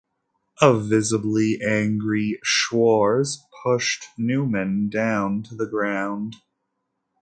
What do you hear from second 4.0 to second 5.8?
Newman down to the